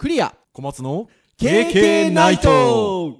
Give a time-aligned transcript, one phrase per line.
[0.00, 0.34] クリア。
[0.54, 3.18] 小松の KK ナイト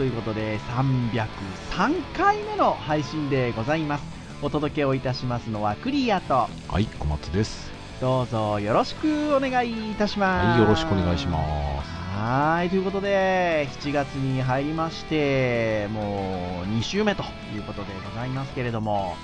[0.00, 4.04] ということで303回目の配信でございます。
[4.40, 7.70] お届けをいたしますのはクリアとはい小松です。
[8.00, 10.46] どうぞよろしくお願いいたします。
[10.46, 11.90] はいよろしくお願いします。
[12.16, 17.22] はいということで7月に入りましてもう2週目と
[17.54, 19.16] いうことでございますけれども。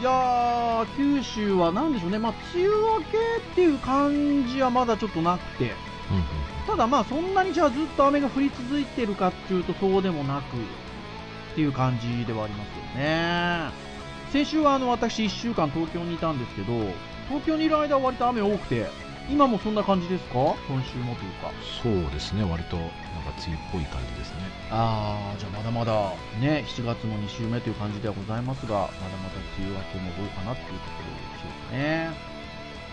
[0.00, 2.18] いやー九州は何でしょうね。
[2.18, 5.66] まあ梅雨明けっていう感じはまだちょっとなくて。
[5.66, 10.60] うんただまあそんなにじゃあずっと雨が降り続いてるかっていうとそうでもなくっ
[11.56, 13.70] ていう感じではありますよね。
[14.32, 16.72] 先週はあの私1週間東京にいたんですけど
[17.28, 18.86] 東京にいる間は割と雨多くて
[19.28, 20.34] 今もそんな感じですか？
[20.68, 21.50] 今週もというか。
[21.82, 22.44] そうですね。
[22.44, 22.92] 割となんか
[23.44, 24.36] 梅雨っぽい感じですね。
[24.70, 28.90] ああじゃあまだまだね7月も2週目という感じではございますがまだ
[29.22, 32.10] まだ梅雨明けもどうかなっていうところでしょうかね。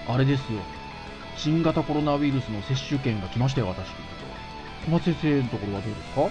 [0.08, 0.59] あれですよ
[1.38, 3.88] 新型コロナウイルスの接種券が来ましたよ私。
[4.85, 6.29] 小松先生のところはどうですか？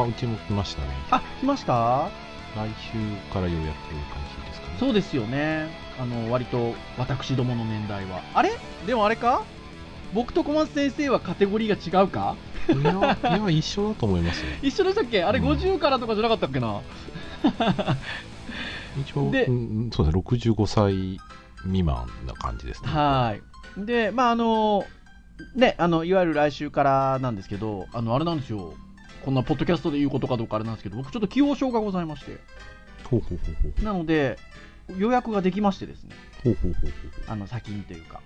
[0.00, 0.88] あうちも来ましたね。
[1.10, 2.08] あ来ました？
[2.56, 4.74] 来週からようやく感じですかね。
[4.80, 5.68] そうですよね。
[6.00, 8.22] あの割と私どもの年代は。
[8.34, 8.50] あれ？
[8.86, 9.42] でもあれか？
[10.14, 12.36] 僕と小松先生はカテゴリーが違うか？
[12.68, 14.46] いやいや一緒だと思いますよ。
[14.62, 15.22] 一緒でしたっけ？
[15.22, 15.46] あれうん。
[15.50, 16.80] 50からとかじゃなかったっけな、
[18.98, 20.22] 一応でうんそうですね。
[20.22, 21.20] 65歳
[21.64, 22.88] 未満な感じですね。
[22.88, 23.42] はい。
[23.76, 24.84] で、まあ、あの、
[25.54, 28.74] ね、あの、いわゆる来週からなんですけど、あの、あれなんですよ。
[29.24, 32.38] こんなポッドキャストで言うことかどうかあれなんですけど、僕ちょっと起用症がございまして。
[33.04, 34.38] ほうほうほうほうなので、
[34.96, 36.14] 予約ができましてですね。
[36.44, 36.92] ほうほうほうほう
[37.26, 38.20] あの、先にというか。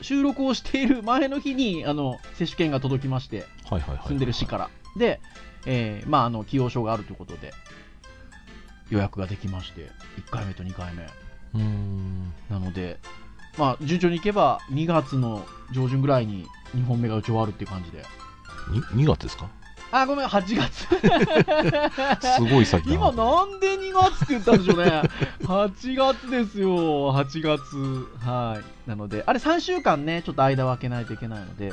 [0.00, 4.70] 収録をしている前の日に、あの、接種券が届きまして、はいはいはい住んでる市から。
[4.96, 5.20] で、
[5.66, 7.52] えーまあ、あの、起用症があるということで、
[8.90, 11.04] 予約ができまして、1回目と2回目。
[11.04, 12.98] うーんなので、
[13.56, 18.04] まあ、順調にいけば、2月の上旬ぐらいに2本目が打ち終わるっていう感じで。
[18.94, 19.48] に2月ですか？
[19.92, 20.86] あ、ごめん、8月。
[22.36, 25.02] すごい先だ今なんで2月って言ったんでしょうね。
[25.42, 28.08] 8月ですよ、8月。
[28.26, 28.88] はい。
[28.90, 31.70] なので、あれ3週間ね、ちょっと間を空けないといけないので、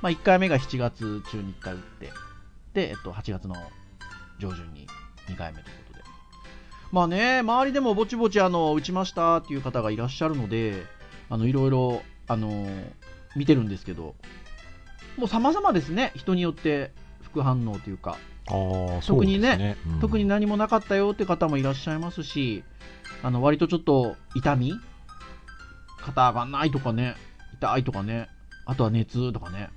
[0.00, 2.10] まあ1回目が7月中に1回打って、
[2.72, 3.54] で、えっと、8月の
[4.38, 4.86] 上旬に
[5.28, 6.04] 2回目ということで。
[6.90, 10.86] まあね、周りでもぼちぼちあの、打ちましたっていう方がいらっしゃるので、
[11.28, 12.66] あの、いろいろ、あの、
[13.36, 14.14] 見てるんですけど、
[15.16, 18.16] もう様々ですね、人によって副反応というか、
[18.48, 20.00] あー特にねそうん。
[20.00, 22.64] 特に何もなかったよって方もいらっしゃいますし、
[23.22, 24.74] あの割とちょっと痛み、
[26.00, 27.14] 肩上がんないとかね、
[27.54, 28.28] 痛いとかね、
[28.66, 29.70] あとは熱とかね、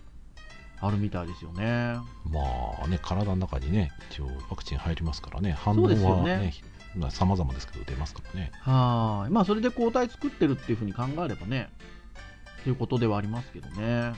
[0.82, 1.96] あるみたいですよね。
[2.30, 2.42] ま
[2.84, 6.54] あね、体の中にね、一応ワクチン入りますからね、反応はねね、
[6.96, 8.52] まあ様々ですけど出ますからね。
[8.62, 9.32] はい。
[9.32, 11.70] まあ、それで抗体作ってるっていうふうに考えればね、
[12.64, 14.14] ということではありますけどね。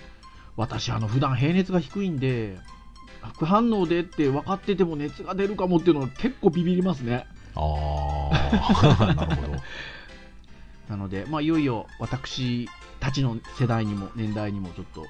[0.56, 2.58] 私、あの、普段平熱が低いんで、
[3.34, 7.26] 副反応でって分かってても熱が出るかもっていうのは結構ビビりますね。
[7.56, 9.62] ああ、 なるほど。
[10.90, 15.06] なので、まあ、いよいよ私たちの世代にも年代にもちょっと、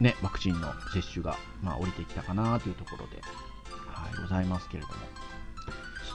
[0.00, 3.22] ね、ワクチンの接種が、まあ、降りてきたかなというところで、
[3.86, 4.94] はい、ございますけれども、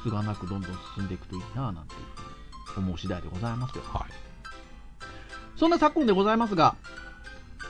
[0.01, 1.99] 質がなくどんどん進んでいくといいななんていう
[2.65, 3.83] ふうに思う次第でございますよ。
[3.85, 4.27] はい。
[5.57, 6.75] そんな昨今でございますが、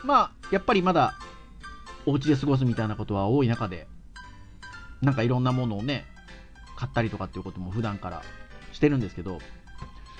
[0.03, 1.15] まあ、やっぱりまだ、
[2.05, 3.87] お家で過ごすみたいなことは多い中で、
[5.01, 6.05] なんかいろんなものをね、
[6.75, 8.23] 買ったりとかっていうことも普段から
[8.71, 9.39] してるんですけど、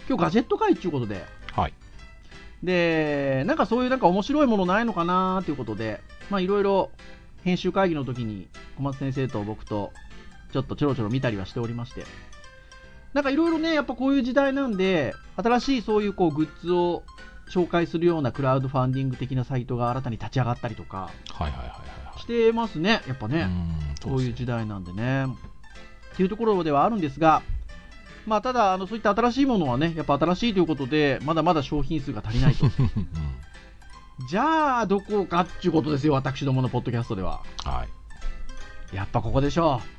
[0.07, 1.74] 今日ガジェット会っていうことで、はい。
[2.63, 6.89] で、なんかそういうなんか面白いものないのかなということで、まあいろいろ
[7.44, 8.47] 編集会議の時に
[8.78, 9.91] 小松先生と僕と
[10.52, 12.06] ちょっとちょろちょろ見たりはしておりまして、
[13.13, 17.04] なんかいろいろね、やっぱこういう時代なんで、新しいそういうこうグッズを
[17.50, 21.83] 紹介するようなクラウドファンディング的なサイトが新たに立ち上がったりとかはいはいはいは
[22.16, 23.36] いしてますね、やっぱはい。
[23.36, 23.42] ね。
[23.44, 25.25] うんそういう時代なんでね。
[25.25, 27.42] っていうところではあるんですが、
[28.25, 32.66] まあ、ただあの、そういった新しいものはね、やっぱ新しいということで、まだまだ商品数が足りないと。
[32.68, 32.71] うん
[34.27, 37.44] じゃあ、どこかっていうことですよ、私どものポッドキャストでは。
[37.63, 37.86] は
[38.92, 38.95] い。
[38.95, 39.96] やっぱここでしょう。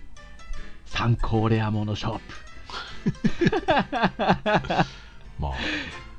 [0.89, 2.21] 参考レアモノショッ
[5.39, 5.53] まあ、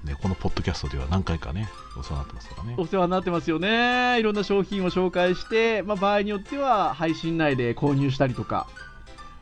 [0.07, 1.68] ね、このポッドキャストでは何回かね、
[1.98, 2.81] お世話になってますからねプ。。
[2.81, 4.19] お世話になってますよね。
[4.19, 8.68] いろんな商品を紹介して、まあ、場合によっては配信内で購入したりとか、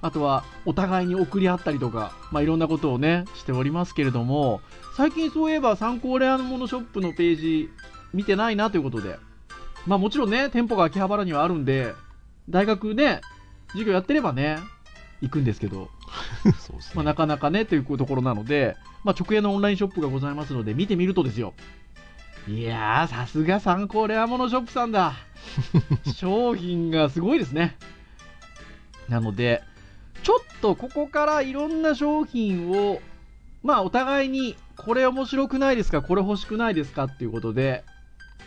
[0.01, 4.61] あとはお互いに送り合ったりとか、まあ、いろんなことをねしておりますけれども
[4.95, 7.69] 最近そういえば参考レアものショップのページ
[8.13, 9.17] 見てないなということで
[9.85, 11.93] まあもちろんね店舗が秋葉原にはあるんで
[12.49, 13.21] 大学ね
[13.69, 14.59] 授業やってればね
[15.21, 15.89] 行くんですけど、
[16.45, 16.53] ね。
[16.93, 21.53] まあ、なかなかねというところなので、まあ、直営のオンラインショップがございますので見てみるとですよ。
[22.47, 25.13] いやーさすが参考レアものショップさんだ。
[26.15, 27.77] 商品がすごいですね。
[29.09, 29.63] なので
[30.23, 33.01] ちょっとここからいろんな商品を
[33.63, 37.83] まあお互いにこれ面白くないですかこれ欲しくないですかっていうことで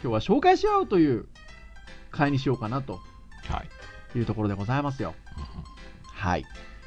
[0.03, 1.27] 今日は紹介し合うという
[2.11, 3.01] 会にしようかなと
[3.49, 3.63] は
[4.15, 4.19] い。
[4.19, 5.15] いうところでございますよ
[6.21, 6.45] はい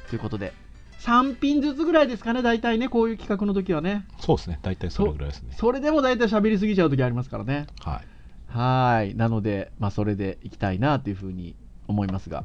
[0.08, 0.52] ということで
[1.00, 4.60] 3品ずつぐらいですかね大体ねこういう企画の時はねそうですね。
[4.62, 5.54] 大体それぐらいですね。
[5.58, 8.56] それでも大体喋りすぎちゃう時ありますからねはい。
[8.56, 11.56] はいなのでまあそれでいきたいなというふうに
[11.88, 12.44] 思いますが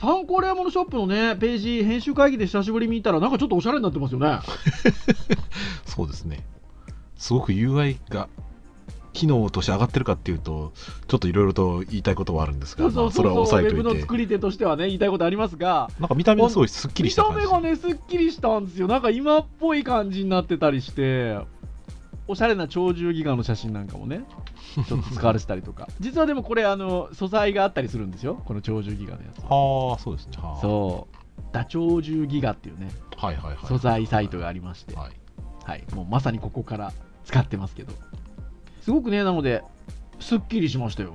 [0.00, 4.38] 参考レアモノショップのねページ編集会議で久しぶりに見たらなんかちょっとおしゃれになってますよね
[5.84, 6.44] そうですね。
[7.16, 8.28] すごく UI が
[9.12, 10.72] 機能として上がってるかっていうと、
[11.06, 14.02] ちょっといろいろと言いたいことはあるんですが、まあそれは抑えウェブのといて。
[14.02, 15.90] 作り手としてはね言いたいことありますが。
[15.98, 17.22] なんか見た目がすごいすっきりした。
[17.24, 18.88] 見た目がねすっきりしたんですよ。
[18.88, 21.38] なんか今っぽい感じになってたりして。
[22.28, 24.24] おしゃれな鳥獣ギガの写真なんかもね
[24.86, 25.88] ちょっと使われてたりとか。
[26.00, 28.40] 実はでもこれあの素材があったりするんですよ。
[28.44, 29.38] この鳥獣ギガのやつ。
[29.40, 30.38] はあ、そうですね。
[30.40, 30.60] はあ。
[30.60, 31.16] そう。
[31.52, 33.66] ダ鳥獣ギガっていうねはいはいはい。
[33.66, 35.22] 素材サイトがありまして、はい。
[35.64, 36.92] はい、もうまさにここから
[37.24, 37.92] 使ってますけど
[38.82, 39.62] すごくねなので
[40.20, 41.14] すっきりしましたよ。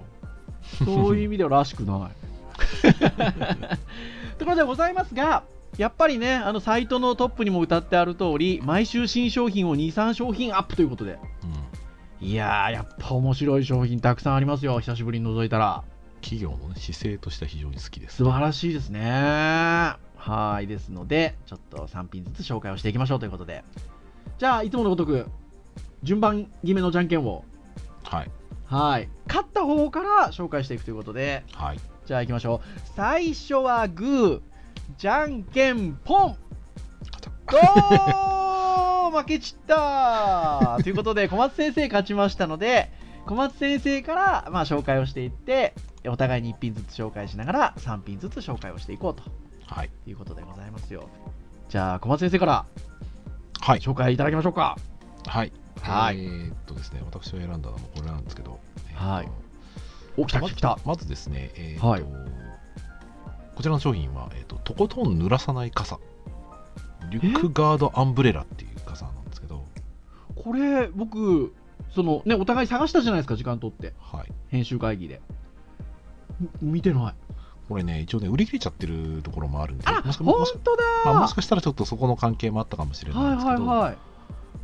[0.83, 2.11] そういう意味ではらしくない。
[4.37, 5.43] とことでございますが
[5.77, 11.19] やっぱりねあのサイトのトップにも歌ってある通り毎週新商品を23商品アップということで。
[12.21, 12.27] うん。
[12.27, 15.83] いやーやっぱ面白い商品たくさんありますよ久しぶりに覗いたら。
[16.21, 18.17] 企業の、ね、姿勢としては非常に好きです。
[18.17, 19.01] 素晴らしいですね。
[20.15, 23.63] はいですのでちょっと3品ずつ紹介をしていきましょうということで。
[24.39, 25.27] じゃあいつものごとく
[26.03, 27.43] 順番決めのじゃんけんを
[28.09, 28.31] はい。
[28.65, 29.09] はい。
[29.27, 31.43] 勝った方から紹介していくということで。
[31.53, 31.79] はい。
[32.05, 32.79] じゃあ行きましょう。
[32.95, 34.41] 最初はグー。
[34.97, 36.37] じゃんけんポン
[37.49, 39.19] おー！
[39.19, 42.91] 負けちったということで小松先生勝ちましたので
[43.25, 45.73] 小松先生からまあ紹介をしていって
[46.07, 49.23] お互いに1品ずつ紹介しながら3品ずつ紹介をしていこうと。
[49.65, 49.89] はい。
[50.07, 51.09] いうことでございますよ。
[51.69, 52.65] じゃあ小松先生から
[53.59, 53.79] はい。
[53.79, 54.77] 紹介いただきましょうか。
[55.25, 55.51] はい。
[55.81, 56.23] はい。
[56.23, 58.59] えーっとですね、私が選んだのもこれなんですけど、
[58.93, 59.29] はい。
[60.17, 60.79] お来たと来た。
[60.85, 62.03] まずですね、えーっとはい。
[63.55, 65.99] こちらの商品は、えーっと、とことん濡らさない傘。
[67.09, 69.63] リュックガードアンブレラっていう傘なんですけど、
[70.35, 71.53] これ僕
[71.95, 73.93] そのねお互い探したじゃないですか時間取って。
[73.99, 74.31] はい。
[74.49, 75.21] 編集会議で。
[76.61, 77.13] み見てない。
[77.67, 83.97] これね、一応ね、売り切れちゃってるところもあるんで、あもしか本もし当だまあ、もしかしたらちょっとそこの関係もあったかもしれないですけど、はいはい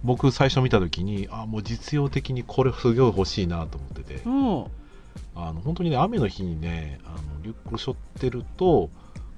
[0.03, 4.65] 僕最初見た時にあもう実用的にこれすごい欲しいなと思ってて、うん。
[5.35, 8.89] あの本当にね雨の日にねあのリュックを背負ってると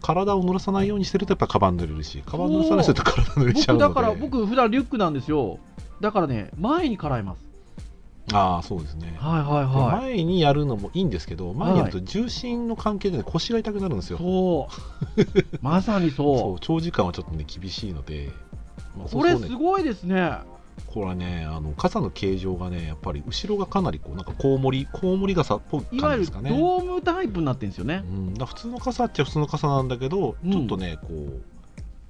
[0.02, 5.60] 体を濡らさないようにしてるとやっぱカバン濡れるしカバン濡らさないと体濡れちゃうので僕だから僕普段リュックなんですよ。
[6.02, 7.46] だからね前にからいます。
[8.34, 10.16] ああそうですね、はいはいではい。
[10.16, 14.18] 前にやるのもいいんですけど前にやると重心の関係で、ね、腰が痛くなるんですよ。
[14.18, 14.68] そ
[15.18, 15.44] う。
[15.62, 16.60] まさにそう。
[16.66, 18.32] 長時間はちょっとね厳しいので、
[18.98, 20.40] まあこれすごいですね
[20.96, 26.50] これはねあの傘の形状がねやっぱり後ろがかなりこうなんかコウモリコウモリ傘っぽいいわゆる感じですかね。
[26.52, 28.06] ドームタイプになってるんですよね。
[28.10, 30.52] うん、だ普通の傘っちゃ普通の傘なんだけど、うん。
[30.54, 31.42] ちょっとねこう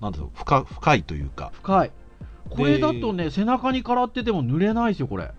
[0.03, 1.51] なんだろう深深いというか。
[1.55, 1.91] 深い。
[2.51, 5.31] これだとね背中にからってても濡れないですよこれ。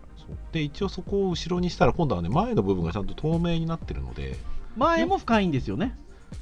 [0.50, 4.36] で一応そこを後ろにしたら今度はね前の部分がちゃんと透明になってるので。
[4.76, 5.96] 前も深いんですよね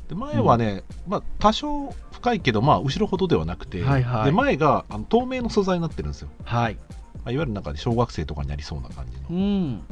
[0.09, 4.25] で前はね、まあ、多少深いけど、まあ、後ろほどではなくて、はいはい。
[4.27, 6.75] で前があの透明の素材になってるんですよ、はい。
[6.75, 6.81] ま
[7.27, 9.85] あ、いわゆるなんかね小学生とかになりそうな感じうの、ん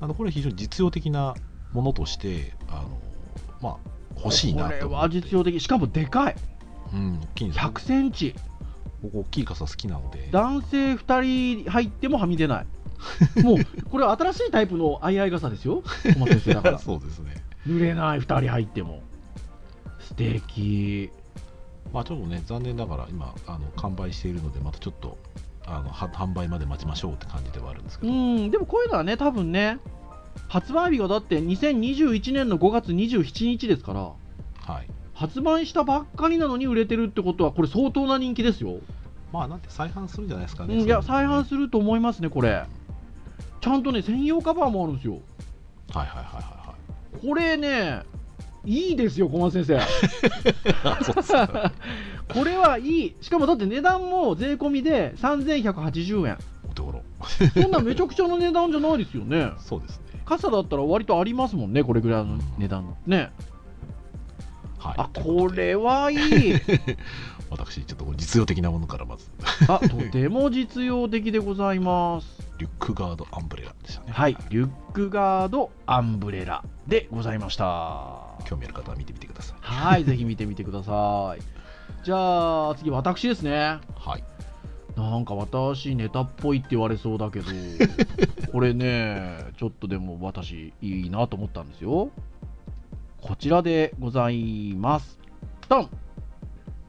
[0.00, 1.34] あのこれ非常に実用的な
[1.72, 3.00] ものとしてあの、
[3.60, 3.76] まあ、
[4.16, 5.16] 欲しいなこれと思って。
[5.16, 5.60] は実用的。
[5.60, 6.36] しかもでかい。
[6.92, 7.70] うん、大きいんですよ。
[7.70, 8.34] 100センチ。
[9.02, 10.28] 僕大きい傘好きなので。
[10.30, 12.66] 男性2人入ってもはみ出ない。
[13.42, 13.56] もう
[13.90, 15.82] これは新しいタイプの相合い傘ですよ。
[16.14, 16.78] 小松先生だから。
[16.78, 17.42] そうですね。
[17.66, 19.02] 濡れない2人入っても
[20.10, 21.10] 素敵。
[21.92, 25.18] まあちょっとね残念ながら今あの完売しているのでまたちょっと
[25.66, 29.78] あのは販売まで待ちましょうって感じではあるんですけうど、んでもこういうのはね多分ね
[30.48, 34.86] 発売日がだって2021年の5月27日ですからはい。
[35.14, 38.78] 発売したばっかりなのに売れてるってことはこれ相当な人気ですよ、
[39.32, 42.64] まあなんて再販するんじゃないですかね、うん、いや再販すすると思いますねこれ。
[43.60, 45.18] ちゃんとね専用カバーもあるんですよ。
[45.92, 46.74] はいはいはいはいは
[47.22, 47.26] い。
[47.26, 48.02] これね
[48.64, 49.80] いいですよ小松先生。
[52.32, 53.16] これはいい。
[53.20, 56.38] しかもだって値段も税込みで3180円
[56.68, 57.02] お手頃
[57.54, 59.52] そんなめちゃくちゃな値段じゃないですよね。
[59.58, 60.20] そうですね。
[60.24, 62.94] 傘だったら割とありますもんねこれぐらいの値段。
[63.06, 63.30] ね
[64.80, 64.94] はい。
[64.96, 66.54] あこれはいい。
[67.50, 69.30] 私ちょっと実用的なものからまず。
[69.68, 72.48] あとても実用的でございます。
[72.58, 74.12] リュックガードアンブレラでしたね。
[74.12, 74.36] はい。
[74.48, 78.38] リュックガードアンブレラでございました。
[78.46, 79.58] 興味ある方は見てみてください。
[79.60, 81.42] はい ぜひ見てみてください。
[82.02, 83.78] じゃあ次私ですね。
[83.96, 84.24] はい。
[84.96, 87.46] なんか私ネタっぽいって言われそうだけど
[88.52, 92.10] これねちょっとでも私いいなと思ったんですよ
[93.22, 95.18] こちらでございます。
[95.68, 95.90] ドン。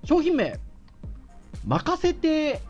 [0.04, 0.60] 商品名。
[1.66, 2.62] 任せて。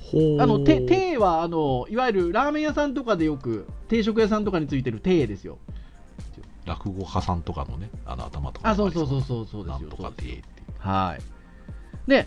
[0.00, 5.58] ほあのててはあのいわゆるラーメン屋さんとかでよく定食屋さんとかについてるてですよ。
[6.64, 9.06] 落語家さんとかのねあの頭とかあそうそう。
[9.06, 9.90] そうそうそうですよ。
[9.90, 10.42] とかて。
[10.78, 11.16] は
[12.06, 12.10] い。
[12.10, 12.26] で、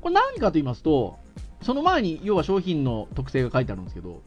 [0.00, 1.18] これ何かと言いますと、
[1.62, 4.22] その前に要は商品の特性が書いてあるんですけど、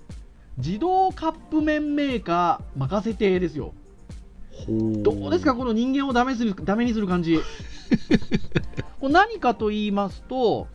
[0.57, 3.73] 自動カップ麺メーカー任せてですよ。
[4.67, 7.39] どうですか、この人間をダメするダメにする感じ。
[8.99, 10.67] これ何かと言いますと、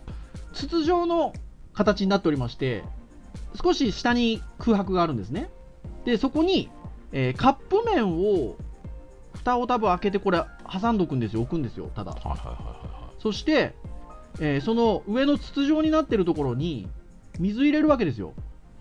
[0.52, 1.32] 筒状の
[1.72, 2.84] 形になっておりまして、
[3.62, 5.50] 少し下に空白があるんですね。
[6.04, 6.70] で、そこに、
[7.12, 8.56] えーカップ麺を、
[9.34, 12.12] 蓋を多分開けてこれ挟んどくんですよ、置くんですよ、ただ。
[12.12, 13.74] はいはいはいはいそして、
[14.40, 16.88] えーその上の筒状になってるところに
[17.38, 18.32] 水入れるわけですよ。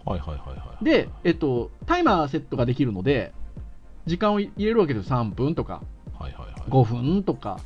[0.06, 3.34] はいはいはいはいで、えっと、タイマーセットができるので、
[4.06, 5.18] 時間を入れるわけですよ。
[5.18, 5.82] 3分とか、
[6.18, 7.60] はいはいはい5分とか、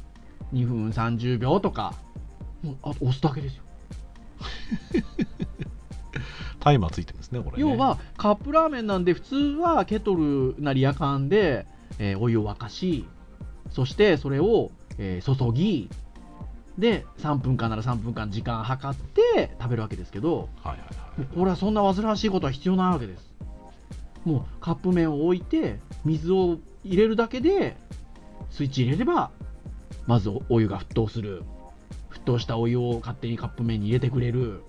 [0.54, 1.94] 2分30秒とか、
[2.64, 3.64] もうあと押すだけですよ。
[6.60, 11.68] タイマーついてるんですねこれね要は、カップラーメンなんで、普通はケトルなりやかんで、
[12.00, 13.06] えーお湯を沸かし、
[13.70, 15.90] そしてそれを、えー注ぎ、
[16.78, 23.34] で、3分間なら3分間時間計って食べるわけですけど、はいはいはいこれはそんな煩わしいことは必要ないわけです。
[24.26, 27.78] もうカップ麺を置いて、水を入れるだけで、
[28.50, 29.32] スイッチ入れれば、
[30.08, 31.44] まずお湯が沸騰する。
[32.12, 34.64] 沸騰したお湯を勝手にカップ麺に入れてくれる。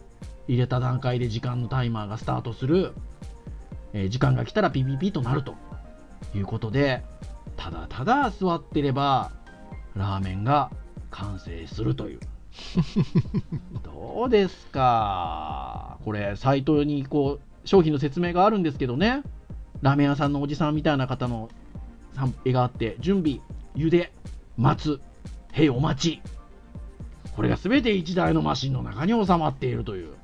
[0.49, 2.93] 入れた段階で時間のタイマーがスタートする。
[3.93, 5.55] えー時間が来たらピピピとなると
[6.35, 7.03] いうことで、
[7.57, 9.33] ただただ座ってれば、
[9.95, 10.71] ラーメンが
[11.11, 12.21] 完成するという。
[13.83, 15.99] どうですか？
[16.05, 19.23] これ、サイトにこう、商品の説明があるんですけどね、
[19.83, 21.51] ラーメン屋さんのおじさんみたいな方の
[22.45, 23.41] 絵があって、準備、
[23.75, 24.13] 茹で、
[24.57, 25.01] 待つ、
[25.53, 26.23] へい、お待ち。
[27.35, 30.15] これが全て1台のマシンの中に収まっているという。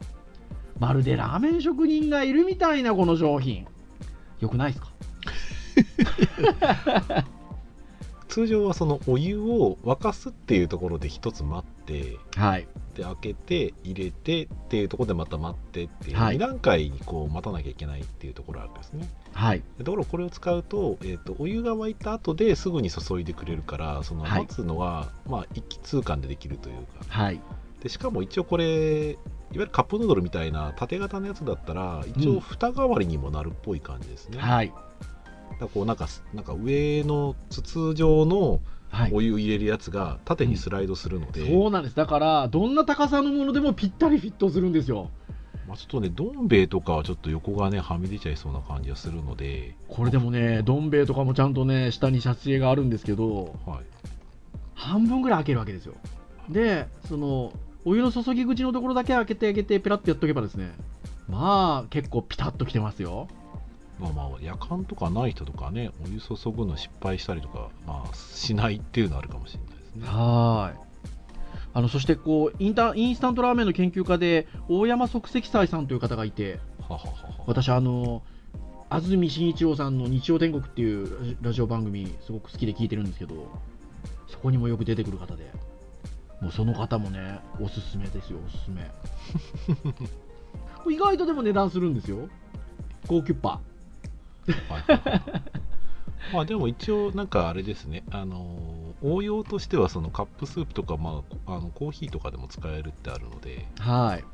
[0.79, 3.67] まるでラーメン職人がいるみたいなこの商品。
[4.41, 4.89] よくないですか？
[8.33, 12.67] 通常はそのお湯を沸かすっていうところで一つ待ってはい。
[12.95, 19.07] で開けて入れてっていうところでまた待ってっていうはい2段階にこう待たなきゃいけないっていうところあるんですね。
[19.35, 19.63] はい。
[19.77, 27.41] でところがこれを使うと,、えー、とお湯が沸いた後ですぐに注いでくれるからそのはい待つのは、まあ、一気通貫でできるというかはい。
[27.83, 29.19] でしかも一応これいわ
[29.51, 34.39] ゆるカップヌードルみたいな縦型のやつだったら一応蓋代わりにもなるっぽい感じですね。
[34.39, 34.73] はい。
[35.63, 38.61] だこうなんかなんか上の筒状の
[38.93, 39.11] はい。
[39.11, 41.97] お湯入れるやつが縦にスライドするので、そうなんです。
[41.97, 45.09] だから、どんな高さのものでもぴったりフィットするんですよ。
[45.67, 53.79] まあ、ちょっとねどん兵衛とかはちょっと横がねはみ出ちゃいそうな感じがするので、これでもね、どん兵衛とかもちゃんとね、下にシャツ絵があるんですけど、はい、
[54.75, 55.95] 半分ぐらい開けるわけですよ。
[56.51, 57.53] で、その、
[57.87, 60.73] お湯の注ぎ口のところだけ開けてあげて、ペラッとやっとけばですね、
[61.29, 63.29] まあ、結構ピタッときてますよ。
[64.03, 70.07] まあまあ夜間とかない人とかねお湯注ぐの失敗したりとか、まあ、しないっていうのはあるかもしれないですね。
[70.07, 70.93] はーい。
[71.75, 78.23] あの、そして、こう、インタ、インスタントラーメンの研究家で、大山即席斎さんという方がいて、はははは私、あの、
[78.91, 83.51] 安住紳一郎さんの日曜天国っていうラジオ番組、すごく好きで聞いてるんですけど、
[84.29, 85.51] そこにもよく出てくる方で、
[86.43, 88.91] もうその方もね、おすすめですよ、おすすめ。
[90.93, 92.29] 意外とでも値段するんですよ。
[93.09, 93.72] 高級パはいはいはい
[96.33, 103.83] まあでも一応なんかあれですねあの応用としてはそのカップスープとか、まあ、あのコーヒーとかでも使えるってあるのでー。
[103.83, 104.25] はい。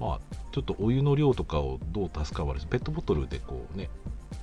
[0.00, 0.20] まあ
[0.52, 3.88] ちょっとお湯の量とかをどう足すかはペットボトルでこうね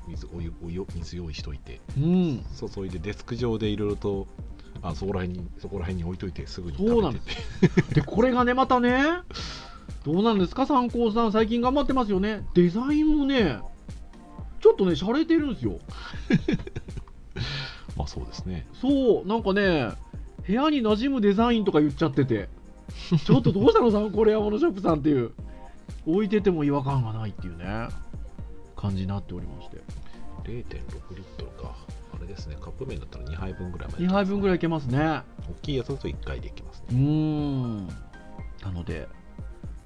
[0.08, 2.46] 水お湯お湯水用意しといてうん。
[2.56, 4.28] 注いでデスク上でいろいろと
[4.82, 7.26] あそこら辺にそこら辺に置いといてすぐにそうなん食
[7.62, 9.22] べでてってで、これがね、またね、
[10.04, 12.46] どうなんですか、参考さん、最近頑張ってますよね。
[12.54, 13.60] デザインもね、
[14.64, 15.74] ちょっとね、洒落てるんですよ。
[15.74, 15.78] ま
[17.38, 17.44] あ
[17.98, 18.66] まあそうですね。
[18.74, 19.90] そうなんかね
[20.48, 22.48] 部屋に馴染むデザインとか言っちゃってて。
[23.26, 25.32] ちょっとどうしたのさんこれ山のショップさんっていう。
[26.06, 27.88] 置いてても違和感がないっていうね。
[28.78, 29.78] 感じになっておりまして。
[30.44, 31.76] 0.6リットルか。
[32.14, 32.56] あれですね。
[32.62, 34.06] カップ麺だったら2杯分ぐらいまで。
[34.06, 34.98] 2杯分ぐらいいいけますね。
[35.00, 35.24] 大
[35.62, 37.02] きいやつだと1回でいきますうーね
[37.84, 37.88] ん。
[38.62, 39.08] なので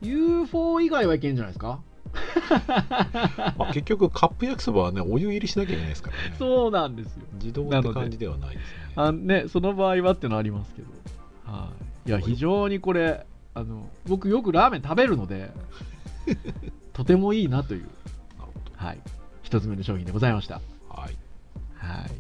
[0.02, 1.80] UFO 以外はいけんじゃないですか？
[3.58, 6.36] まあ、結局カップ焼きそばはねお湯入りしなきゃいけないですからね。
[6.38, 7.24] そうなんですよ。
[7.34, 8.94] 自動って感じではないですね。
[8.96, 10.88] あねその場合はっていうのはありますけど。
[11.46, 11.70] は
[12.06, 12.10] い。
[12.10, 15.52] いや非常にこれあの僕よくラーメン食べるので
[16.94, 17.92] とてもいいなというなる
[18.78, 19.00] ほはい。
[19.44, 20.60] 一つ目の商品でございました。
[20.90, 21.18] どはい。
[21.76, 22.12] はい。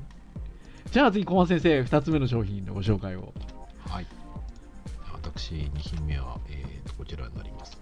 [0.91, 3.33] じゃあ次小松先生二つ目の商品のご紹介を。
[3.87, 4.07] はい。
[5.13, 7.76] 私、2品目は、えーとこちらになります。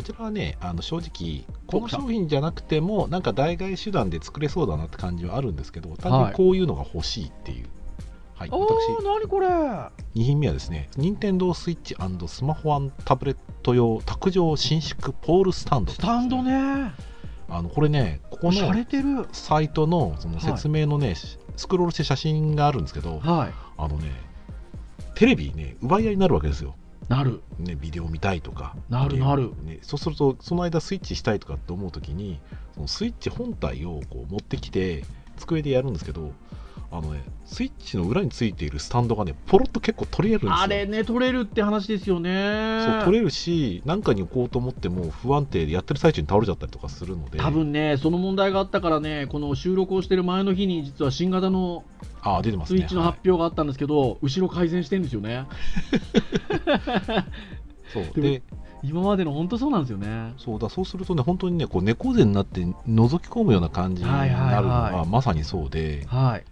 [0.00, 7.66] はい、こちらはね、あの正直、この商品じゃなくても、なんか代替手段で作れそうだなって感じはあるんですけど、単純にこういうのが欲しいっていう。
[8.34, 11.94] はい、お私、ー何これ？2品目はですね、任天堂スイッチ
[12.26, 16.42] スマホタブレット用卓上伸縮ポールスタンド、スタンド。
[16.42, 16.92] ね。
[17.50, 19.26] あのこれね、ここのれてる。
[19.32, 21.14] サイトのその説明のね、
[21.56, 23.52] スクロールして写真があるんですけど、はい。
[23.76, 24.12] あのね、
[25.14, 26.76] テレビね、奪い合いになるわけですよ。
[27.08, 27.42] なる。
[27.58, 28.76] ね、ビデオ見たいとか。
[28.88, 29.52] なるなる。
[29.64, 32.40] ね、そうするとその間スイッチしたいとかって思う時に
[32.74, 35.04] そのスイッチ本体をこう持ってきて
[35.36, 36.32] 机でやるんですけど
[36.92, 40.56] あのねスイッチの裏についているスタンドがねポロッと結構取れるんですよ。
[40.60, 42.84] あれね取れるって話ですよね。
[42.84, 47.38] そう取れるし何かに置こうと思っても不安定でやってる最中に倒れちゃったりとかするので。
[47.38, 51.84] 多分ねその問題があったからねこの収録をしてる前の日に実は新型の
[52.22, 52.80] あ出てますね。
[52.80, 55.36] スイッチの発表があったんですけど、後ろ改善してるんですよね。
[55.36, 55.44] は
[57.18, 57.24] い
[57.92, 58.20] そう。
[58.20, 58.42] で
[58.82, 60.32] 今までの本当そうなんですよね。
[60.38, 62.74] そうだそうするとね本当にねこう猫背になって覗
[63.20, 66.44] き込むような感じになるのはいはいはがまさにそうで、はい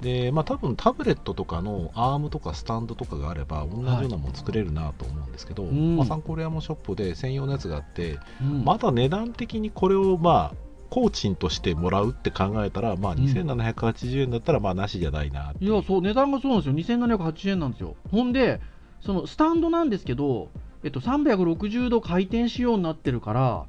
[0.00, 5.96] でまあ多分タブレットとかのアームとかスタンドとかがあれば同じようなもの作れるなと思うんですけど、うん。
[5.96, 8.64] まあ、サンコレアモショップで専用のやつがあって、うん。
[8.64, 10.54] まだ値段的にこれをまあ
[10.88, 13.18] 工賃としてもらうって考えたら、まあ、ん。
[13.18, 16.74] 2780円だったらまあなしじゃないなっていやそう値段がそうなんですよ。
[16.96, 17.96] 2780円なんですよ。
[18.10, 18.60] ほんで
[19.00, 20.48] そのスタンドなんですけど、
[20.82, 23.64] えっと、360度回転仕様になってるから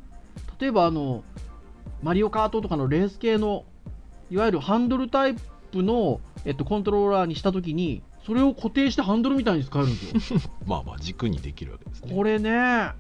[0.60, 1.23] 例えばあの
[2.03, 3.65] マリオカートとかのレース系の
[4.29, 5.41] いわゆるハンドルタイプ
[5.77, 10.39] の、えっと、コントローラーにしたときにそれを固定してハンドルみたいに使えるんですよ。
[10.67, 12.15] まあまあ軸にできるわけですね。
[12.15, 12.91] これね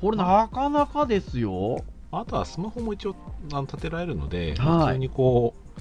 [0.00, 1.84] これなかなかですよ。
[2.10, 3.16] あとはスマホも一応
[3.52, 4.78] あの立てられるので、はい。
[4.78, 5.72] 普通にこう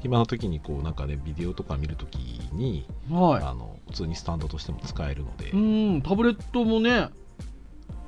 [0.00, 2.16] 暇な時にこうなんかねビデオとか見るとき
[2.52, 7.08] に、はあの普通にスタンドとしても使えるので、いうんタブレットもね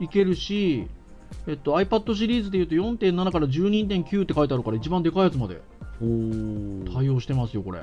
[0.00, 0.87] いけるし
[1.46, 5.61] えっと、iPad シリーズでいうと4.7から12.9って書いてあるから一番でかいやつまで
[5.98, 7.80] 対応してますよこれ。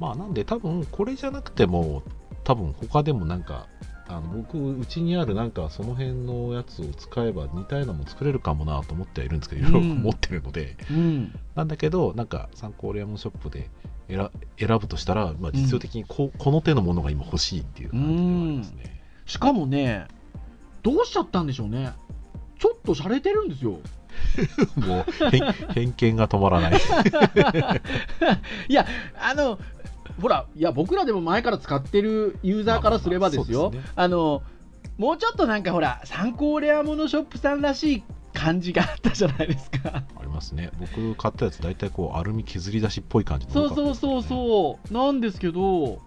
[0.00, 2.02] まあなんで多分これじゃなくても
[2.44, 3.66] 多分他でもなんか
[4.08, 9.98] あの僕うちにあるなんかその辺のやつを使えば似たようなもの作れるかもなと思ってはいるんですけどいろいろうん。
[10.02, 11.38] 持ってるので、うん。
[11.54, 13.68] なんだけどなんか参考レアモンショップで
[14.08, 20.06] 選選ぶとしたら、まあ、実用的にこ,、この手のものが今欲しいっていう感じではありますね、しかもね
[20.82, 21.92] どうしちゃったんでしょうね
[22.58, 23.78] ちょっと洒落てるんですよ。
[24.76, 26.80] もう偏偏見が止まらない。
[28.68, 28.86] いや
[29.20, 29.58] あの
[30.20, 33.90] ほらいや僕らでも前から使ってるユーザーからすればですよ、まあまあね。
[33.96, 34.42] あの
[34.98, 40.04] もうちょっとなんかほら参考レアモノショップさんらしい感じがあったじゃないですか。
[40.18, 40.70] ありますね。
[40.78, 44.92] 僕買ったやつ大体こうアルミ削り出しっぽい感じのそうそうそうそう。
[44.92, 46.00] なんですけど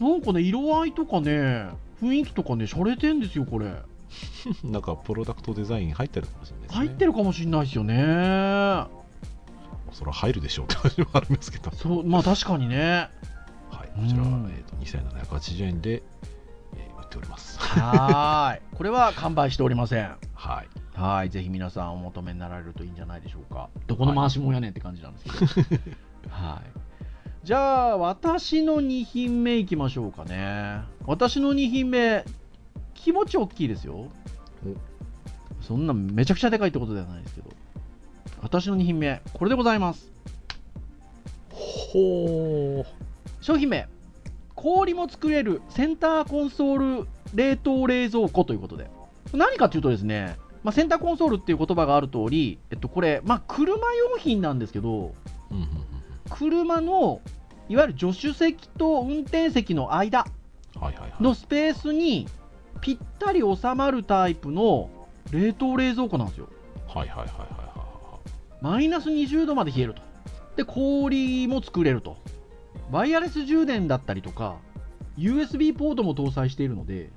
[0.00, 1.68] なんかね色合いとかね
[2.02, 3.72] 雰囲気とかね洒落てんですよこれ
[4.64, 7.94] なんかプロダクトデザイン入ってるかもしれないですね入ってるかもしれないですよね
[9.92, 13.08] それは入るでしょうって感じもあるんですけどそうまあ確かにね
[13.70, 16.02] はい、こちらは、うんえー、と2780円で、
[16.76, 17.58] えー売っております。
[17.60, 20.68] はーい これは完売しておりませんはい。
[20.98, 23.68] はい、ぜひ皆さんお求めになられるといいんじゃないでしょうか。
[23.86, 25.80] どこの回しもんやねんって感じなんですけど。
[26.30, 26.78] はい。
[27.44, 30.80] じゃあ、私の2品目いきましょうかね。
[31.04, 32.24] 私の2品目、
[33.04, 34.08] 気持ち大きいですよ。
[35.60, 37.50] そんなめちゃくちゃでかいってことではないですけど。
[38.40, 40.10] 私の2品目、これでございます。
[41.50, 42.86] ほー。
[43.42, 43.88] 商品名、
[44.54, 48.88] 氷も作れるセンターコンソール冷凍冷蔵庫ということで。
[49.34, 55.14] 何かというとですね、まあ、センターコンソールっていう言葉がある通り、えっと、これ、まあ、車用品なんですけど、
[56.30, 57.20] 車の
[57.68, 60.24] いわゆる助手席と運転席の間
[60.74, 61.22] うんはいはいはい。
[62.80, 64.90] ぴったり収まるタイプの
[65.30, 66.48] 冷凍冷蔵庫なんですよ。
[66.88, 68.18] はいはいはいはいは
[68.60, 70.02] マイナス20度まで冷えると。
[70.56, 72.16] で、氷も作れると。
[72.90, 74.56] ワイヤレス充電だったりとか
[75.18, 77.10] USB ポートも搭載しているので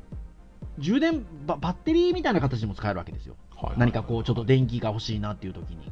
[0.80, 5.92] 充電ババッテリーみたいな形でも使えるわけですよはいはい何かこうちょっと電気が欲しいなっていう時に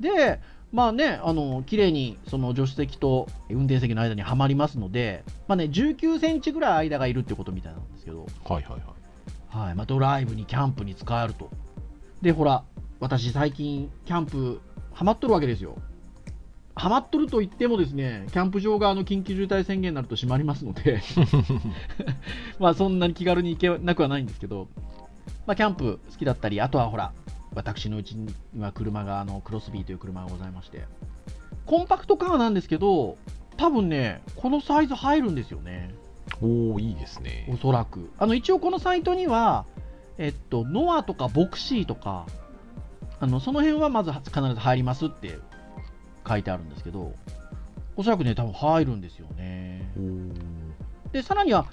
[0.00, 0.40] で
[0.72, 9.02] まあねあの綺麗にその助手席と運転席の間にはまりますのでまあね19センチぐらい間がいるってことみたいなんですけどはいはいはい
[9.52, 11.50] はいまあ、ドライブにキャンプに使えると。
[12.22, 12.64] で、ほら、
[13.00, 14.62] 私最近、キャンプ、
[14.94, 15.76] ハマっとるわけですよ。
[16.74, 21.02] ハマっとると言ってもですね、キャンプ場があの緊急事態宣言になると閉まりますので、
[22.58, 24.68] まあそんなに気軽に行けなくはないんですけど、
[25.46, 27.12] まあキャンプ好きだったり、あとはほら、
[27.54, 30.84] 私のうちには車が、あの、クロスビーという車がございまして、
[31.66, 33.18] コンパクトカーなんですけど、
[33.56, 35.94] 多分ね、このサイズ入るんですよね。
[36.40, 38.10] おおいいですねおそらく。
[38.18, 39.66] あの、一応このサイトには、
[40.18, 42.26] えっと、ノアとかボクシーとか、
[43.20, 45.38] あの、その辺はまず必ず入りますって
[46.26, 47.12] 書いてあるんですけど、
[47.96, 49.88] おそらくね、多分入るんですよね。
[51.12, 51.66] で、さらには、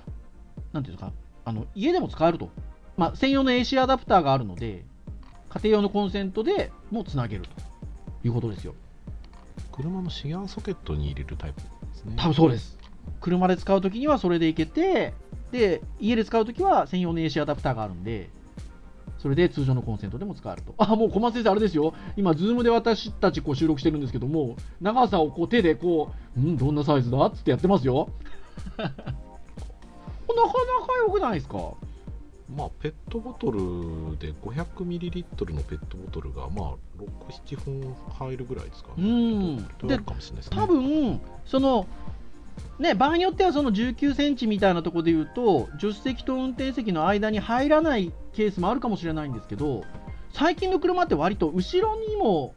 [0.74, 1.14] なんていうんですか、
[1.46, 2.50] あの、家でも使えると。
[2.98, 4.86] まあ、専用の AC アダプターがあるので、
[5.50, 7.50] 家庭用のコンセントでもつなげると
[8.28, 8.76] いうことですよ。
[9.72, 12.78] 車のシガーソケットに入れるタイプですね多分そうです。
[13.22, 15.14] 車で使うときにはそれでいけて、
[15.52, 18.30] で、家で使うときは専用の AC アダプターがあるんで、
[19.18, 20.74] それで通常のコンセントでも使えると。
[20.78, 21.94] あ、もう小松先生、あれですよ。
[22.16, 28.10] 今、 Zoom で私たちこう収録してるんですけども、長さをこう手でこう、うん、どんなサイズだっつってやってますよ。
[28.78, 30.54] なかなか
[31.06, 31.74] 良くないですか？
[32.56, 33.60] まあペットボトル
[34.18, 36.76] で 500ml のペットボトルがまあ
[37.38, 39.70] 67本入るぐらいですかうねん。
[39.78, 41.88] とあるかもしれないで多分その
[42.80, 49.84] ね場合によってはその19センチみたいなところで言うと助手席と運転席の間に入らないケースもあるかもしれないんですけど
[50.34, 52.54] 最近の車って割と後ろにも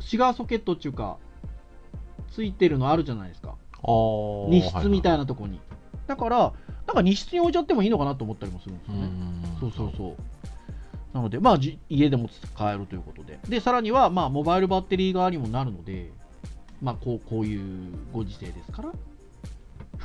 [0.00, 1.18] シガーソケットっていうか
[2.32, 3.56] ついてるのあるじゃないですか。
[3.84, 5.60] 荷室みたいはなとこに、
[6.06, 6.52] だから
[6.86, 10.16] なんか荷室に置いちゃってもいいのかなと思ったりもするんですよね、うんそうそうそう。
[11.14, 13.38] なので、まあ、じ家でも使えるということで。
[13.48, 16.10] で、さらには、まあ、モバイルバッテリー代わりにもなるので、
[16.80, 18.92] まあ、こうこういうご時世ですから。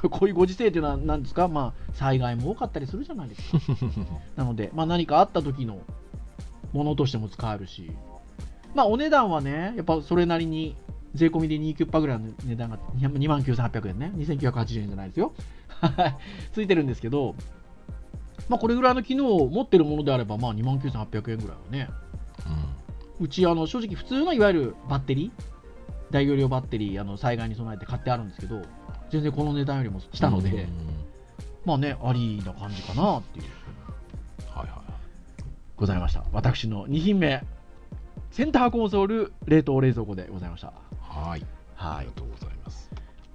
[0.09, 3.57] こういうご時世っていうのは何ですか、まあ、災害も多かったりするじゃないですか。
[4.35, 5.79] なので、まあ、何かあった時の
[6.73, 7.91] ものとしても使えるし、
[8.75, 10.75] まあ、お値段はね、やっぱそれなりに、
[11.15, 15.33] 税込みで2キュッパぐらいの値段が2万9800円ね、2980円じゃないですよ。
[15.81, 16.17] はい。
[16.53, 17.35] ついてるんですけど、
[18.49, 21.89] まあ、これぐらいの機能を持ってるものであれば、まあ、2万9800円ぐらいはね、
[23.19, 25.43] うちあの正直普通のいわゆるバッテリー
[26.11, 28.61] 大容量バッテリーあの災害に備えて買ってあるんですけど
[29.09, 30.67] 全然この値段よりもしたので、うん
[31.65, 33.45] まあねありな感じかなっていう。
[34.49, 34.87] はいはい
[35.75, 36.23] ございました。
[36.31, 37.43] 私の2品目
[38.31, 40.73] センターコンソール冷凍冷蔵庫でございました。
[41.01, 41.45] はい。
[41.75, 41.97] はい。
[41.97, 42.89] ありがとうございます。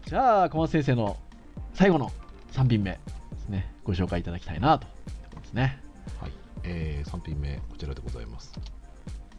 [0.06, 1.18] じゃあ小松先生の
[1.74, 2.10] 最後の
[2.52, 2.98] 3品目で
[3.38, 3.72] すね。
[3.84, 5.78] ご紹介いただきたいなと思いますね。
[6.20, 6.30] はい、
[6.64, 8.52] えー、3品目こちらでございます。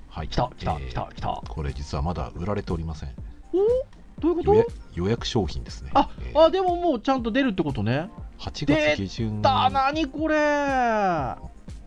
[0.10, 0.28] はい。
[0.28, 1.42] 来た来たえー来た来た。
[1.48, 3.10] これ実はまだ売られておりません。
[3.54, 4.72] おどういうこと？
[4.96, 5.92] 予約商品ですね。
[5.94, 6.40] あえー。
[6.40, 8.10] あでももうちゃんと出るってことね。
[8.40, 9.42] 8月下旬。
[9.42, 10.36] だ何これ？
[10.36, 11.38] は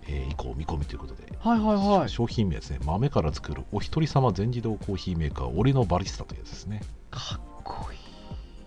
[0.08, 2.08] えー以降見込みということで、いはいはい。
[2.08, 2.78] 商品名ですね。
[2.84, 6.82] 豆から作るお一人様全自動コーヒーメーカー俺のバリスタというやつですね。
[7.10, 7.95] かっこい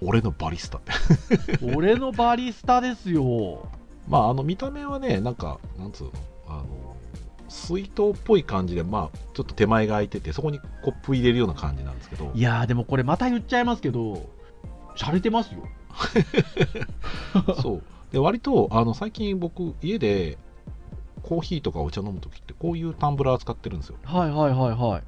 [0.02, 0.80] 俺のバリスタ
[1.62, 3.68] 俺のバリスタですよ。
[4.08, 6.12] まああの見た目はねなんかなんつうの？
[6.48, 6.64] あの
[7.50, 12.32] 水筒っぽい感じでまあちょっと手前が空いててそこにコップ入れるような感じなんですけど。
[12.34, 14.30] いやーでもこれまた言っちゃいますけど
[14.96, 15.64] 洒落てますよ。
[17.62, 17.84] そう。
[18.12, 20.38] で割とあの最近僕家で
[21.24, 23.98] コーヒーとかお茶飲む時ってこういうタンブラー使ってるんですよ。
[24.04, 25.04] はいはいはいはい。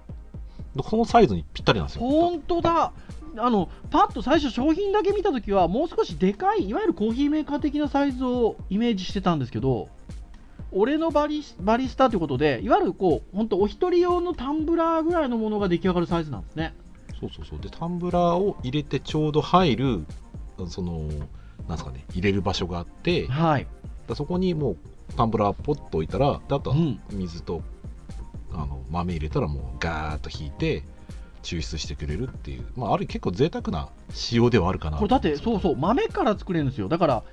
[0.75, 2.01] でこのサイズにぴったりなんですよ。
[2.07, 2.91] 本当だ
[3.37, 9.89] あのパッと最初商品だけ見たときはもう少しでかいいわゆるコーヒーメーカー的なサイズをイメージしてたんですけど
[10.71, 16.73] 俺のバリバリスタということでいわゆるこう本当お一人用のタンブラーぐらいのものが出来上がるサイズなんですね。
[17.19, 17.59] そうそうそう。
[17.59, 20.05] でタンブラーを入れてちょうど入る
[20.67, 21.09] その
[21.67, 23.67] なんですかね入れる場所があってはい、
[24.07, 24.77] だそこにもう
[25.15, 27.61] タンブラーポッと置いたらであとはうん、水と、
[28.53, 30.83] あの豆入れたらもうガーッと引いて
[31.43, 34.97] 抽出してくれるっていう、まあ、ある結構贅沢な仕様ではあるかな。
[34.97, 36.87] これだってそううんそう豆から作れるんですよ。
[36.87, 37.23] だから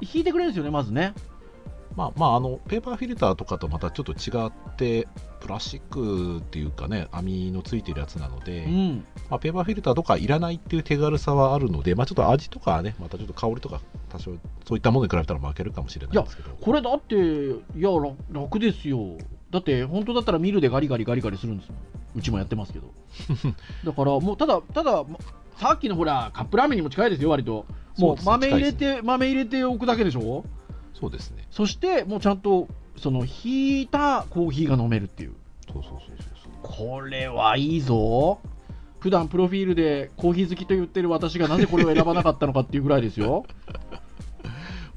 [0.00, 1.14] 引いてくれるんですよねまずね。
[1.96, 5.08] まあまああのペーパーフィルターとかとまたちょっと違って
[5.40, 9.04] プラスチックっていうかね網のついてるやつなので、うん。
[9.28, 13.80] まあ、ペーパーフィルターとかいらないっていう手軽さはあるので、まあ、ちょっと味とかはねまたちょっと香りとか
[14.10, 14.32] 多少
[14.66, 16.50] そういったものに比べたら負けるかもしれないんですけど。
[16.60, 19.16] これだっていや楽楽ですよ
[19.50, 21.70] だって本当だったらミルでガリガリガリガリするんです
[22.16, 22.88] うちもやってますけど。
[23.84, 25.18] だからもうただただま
[25.56, 27.66] さっきのほらカップラーメンにも近いですよ割と。
[27.98, 30.44] もう豆入れて、豆入れておくだけでしょ？
[30.94, 31.46] そうですね。
[31.50, 35.32] そしてもうちゃんとその引いたコーヒーが飲めるっていう。
[35.72, 36.08] そうそうそうそう
[36.44, 36.52] そう。
[36.62, 38.38] これはいいぞ。
[39.00, 43.46] 普段プロフィールでコーヒー好きと言ってる私がなぜこれを選ばなかったのかっていうぐらいですよ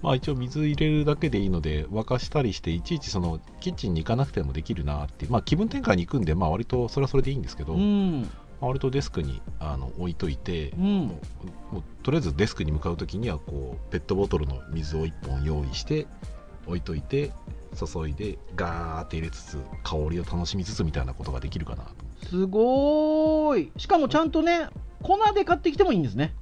[0.02, 8.24] まあ一応水入れるだけでいいので沸かしたりしていちいちそのキッチンに行かなくてもできるなってまあ気分転換に行くんでまあ割とそれはそれでいいんですけど、うまん
[8.62, 10.84] あ割とデスクにあの置いといて、うん。
[11.08, 11.20] も
[11.72, 16.08] うもうとりあえずデスクに向かう時にはこうペットボトルの水を1本用意して
[16.68, 17.32] 置いといて
[17.76, 21.92] 注いでガーって入れつつ香りを楽しみつつみたいなことができるかなと。
[22.28, 23.72] すごーい。
[23.78, 24.68] しかもちゃんとね
[25.02, 26.36] 粉で買ってきてもいいんですね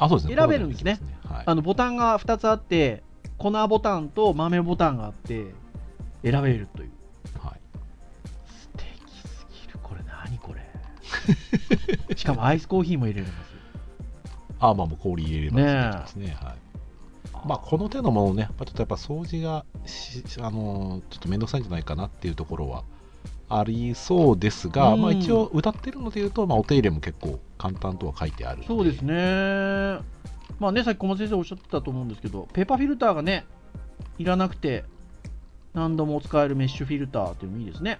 [0.00, 0.34] あそうですね。
[0.34, 0.96] 選べるんですね。
[0.96, 1.42] すはい。
[1.46, 3.02] あのボタンが2つあって
[3.36, 5.46] 粉ボタンと豆ボタンがあって
[6.24, 6.90] 選べるという。
[7.38, 7.60] はい。
[8.46, 8.88] 素敵
[9.28, 9.78] すぎる。
[9.82, 10.66] これ何これ？
[12.16, 13.50] しかもアイスコーヒーも入れるんです。
[13.50, 13.60] よ
[14.58, 16.36] あまあもう氷入れればですね。
[16.40, 16.56] はい。
[17.46, 22.84] まあこの手のものね、まあちょっとやっぱ掃除がしあのちょっと面倒くさいんじゃないかなっていうところは
[23.50, 25.02] ありそうですが、うん。
[25.02, 29.98] まあ一応歌ってるので言うと、まあ、お手入れも結構簡単とは書いてあるそうですね。
[30.58, 33.46] まあねさっき小松先生おっしゃってたと思うんですけどペーパーフィルターがね
[34.18, 34.84] いらなくて
[35.72, 37.98] 何度も使えるメッシュフィルターっていうのもいいですね。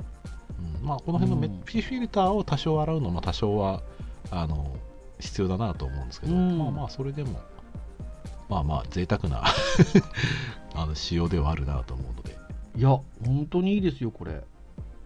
[0.81, 0.87] うん。
[0.87, 1.55] まあ、この辺のメうん。
[1.55, 3.83] ッピフィルターを多少洗うのも多少は
[4.31, 4.77] あの
[5.21, 6.59] 必要だなと思うんですけど、うん。
[6.59, 7.41] まあまあそれでも
[8.49, 9.43] まあまあ贅沢な
[10.75, 12.39] あの仕様ではあるなと思うので。
[12.77, 12.89] いや
[13.25, 14.43] 本当にいいですよこれ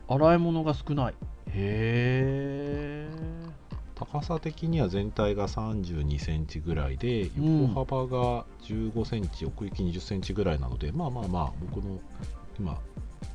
[0.09, 1.15] 洗い物が少ない。
[1.49, 3.09] へえ。
[3.95, 7.63] 高さ的には全体が3 2センチぐらいでうん。
[7.75, 12.01] 横幅が1 5センチ奥行き2 0センチぐらいなのでまあまあまあ僕の
[12.59, 12.79] 今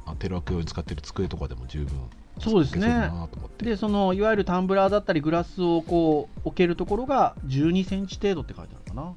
[0.05, 1.93] あテレワーク用に使ってる机とかでも十分
[2.39, 3.11] そうですね。
[3.57, 9.13] でそのいわゆるタンブラーだったりグラスをこう置けるところが1 2センチ程度って書いてあるかな。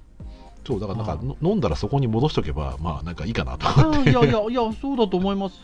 [0.64, 4.10] そうだからなんか飲んだらそこに戻しとけばまあなんかいいかなとあ思って。
[4.10, 5.56] ーいやいやいやそうだと思います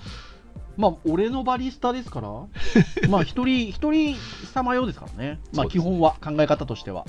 [0.78, 2.28] まあ俺のバリスタですから。
[3.10, 4.16] まあ一人一人
[4.54, 5.40] 様用ですからね。
[5.52, 7.04] まあ基本は考え方としては。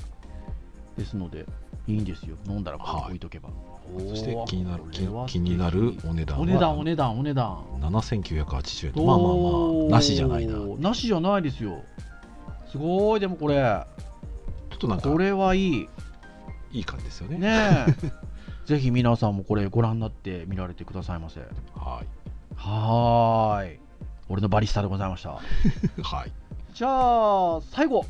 [0.98, 1.46] ですので
[1.86, 2.36] いいんですよ。
[2.46, 3.04] 飲んだらこうはい。
[3.06, 3.48] 置いとけば、
[4.08, 4.82] そして気になる
[5.26, 6.42] 気になるお値段は？
[6.42, 7.58] お値段お値段お値段。
[7.80, 8.92] 7980円。
[8.92, 9.34] とまあまあ
[9.88, 10.54] まあなしじゃないな。
[10.54, 11.78] ちょなしじゃないですよ。
[12.70, 13.56] すごいでもこれ。
[14.74, 15.88] っとなんかこれはいい。
[16.72, 17.38] いい感じですよね。
[17.38, 18.12] ねえ。
[18.66, 21.40] ぜひ皆さんもこれご覧になって見られてくださいませ。
[21.74, 22.02] は
[22.60, 23.80] はーい。
[24.28, 25.30] 俺のバリスタでございました。
[25.30, 25.32] い
[26.02, 26.32] はい。
[26.74, 28.04] じゃあ最後。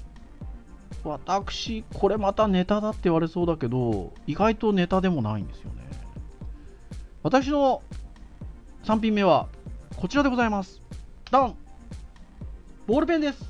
[1.02, 5.88] 私これまたネタだって言われそうだけど意外とネタでもないんですよね。
[7.22, 7.82] 私の
[8.84, 9.46] 3品目は
[9.96, 10.82] こちらでございます。
[11.30, 11.54] ダン。
[12.86, 13.42] ボールペンです。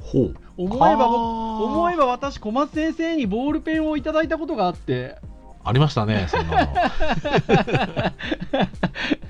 [0.00, 0.34] ほう。
[0.56, 5.18] 思えば思えば私小松先生にボールペンをいただいたことがあって。
[5.64, 6.74] ありましたねそんなの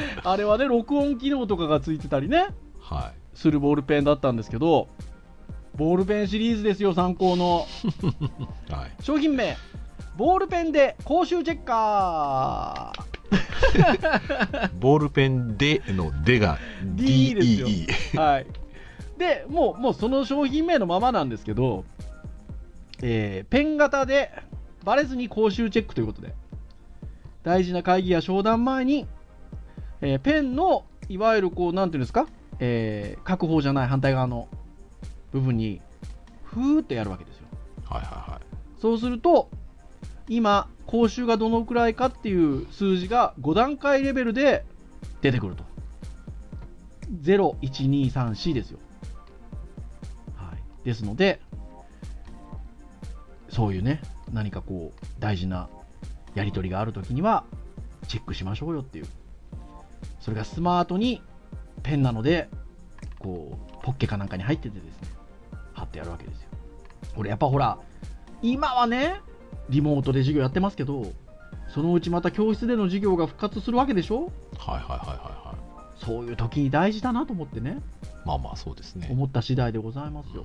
[0.24, 2.48] あれはね録音機能とかがついてたりね。
[2.80, 4.88] はするボールペンだったんですけど
[5.76, 7.66] ボールペンシリーズですよ参考の。
[8.68, 9.02] い はい。
[9.02, 9.56] 商品名。
[10.16, 12.92] ボールペンで口臭チェッカ
[14.80, 18.20] ボールペンでの「で」が D ですよ。
[18.20, 18.46] はい。
[19.16, 21.84] でもうもうその商品名のままなんですけど、
[23.02, 24.32] えーペン型で
[24.84, 26.34] バレずに口臭チェックということで
[27.44, 29.06] 大事な会議や商談前に、
[30.00, 32.26] えーペンのいわゆるこうなんていうんですか、
[32.60, 34.48] えー書く方じゃない反対側の
[35.32, 35.80] 部分に
[36.44, 37.46] ふーってやるわけですよ。
[37.84, 38.80] はいはいはい。
[38.80, 39.50] そうすると
[40.28, 44.64] 今口臭がどのくらいかっていう数字が5段階レベルで
[45.20, 45.68] 出てくると。
[47.22, 48.78] 01234ですよ、
[50.36, 51.40] はい、ですので
[53.48, 55.68] そういうね何かこう大事な
[56.34, 57.44] やり取りがあるときには
[58.08, 59.06] チェックしましょうよっていう
[60.20, 61.22] それがスマートに
[61.82, 62.48] ペンなので
[63.18, 65.08] こうポッケかなんかに入っててですね
[65.72, 66.48] 貼ってやるわけですよ。
[67.16, 67.78] 俺やっぱほら
[68.42, 69.20] 今はね
[69.68, 71.12] リモートで授業やってますけど
[71.68, 74.32] そのうちまた教室での授業が復活するわけでしょ？
[74.58, 76.04] はいはいはいはいはい。
[76.04, 77.78] そういう時に大事だなと思ってね。
[78.24, 79.08] まあまあそうですね。
[79.10, 80.44] 思った次第でございますよ。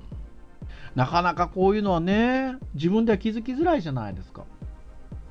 [0.94, 4.44] なかなかこういうのはね自分では気づきづらいじゃないですか。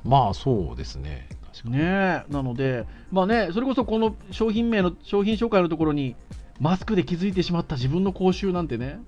[0.04, 1.30] まあそうですね
[1.66, 6.16] ねえなのでまあねそれこそこの商品名の商品紹介のところに
[6.60, 9.00] マスクで気づいてしまった自分の口臭なんてね